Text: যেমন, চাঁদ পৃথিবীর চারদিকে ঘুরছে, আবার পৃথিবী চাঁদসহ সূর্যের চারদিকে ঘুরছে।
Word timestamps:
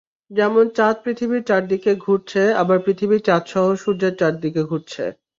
যেমন, 0.31 0.65
চাঁদ 0.75 0.95
পৃথিবীর 1.03 1.41
চারদিকে 1.43 1.91
ঘুরছে, 1.97 2.41
আবার 2.53 2.77
পৃথিবী 2.85 3.17
চাঁদসহ 3.25 3.65
সূর্যের 3.75 4.13
চারদিকে 4.17 4.61
ঘুরছে। 4.63 5.03